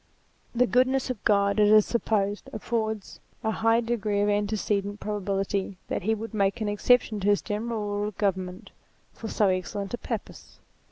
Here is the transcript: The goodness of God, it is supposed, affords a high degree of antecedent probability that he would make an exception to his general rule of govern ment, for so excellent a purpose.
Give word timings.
The 0.55 0.65
goodness 0.65 1.11
of 1.11 1.23
God, 1.23 1.59
it 1.59 1.67
is 1.67 1.85
supposed, 1.85 2.49
affords 2.51 3.19
a 3.43 3.51
high 3.51 3.81
degree 3.81 4.19
of 4.21 4.29
antecedent 4.29 4.99
probability 4.99 5.77
that 5.89 6.01
he 6.01 6.15
would 6.15 6.33
make 6.33 6.59
an 6.59 6.67
exception 6.67 7.19
to 7.19 7.27
his 7.27 7.43
general 7.43 7.85
rule 7.85 8.07
of 8.07 8.17
govern 8.17 8.45
ment, 8.47 8.71
for 9.13 9.27
so 9.27 9.49
excellent 9.49 9.93
a 9.93 9.99
purpose. 9.99 10.57